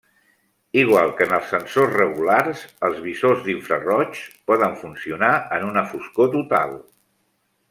[0.83, 6.79] Igual que en els sensors regulars, els visors d'infraroigs poden funcionar en una foscor total.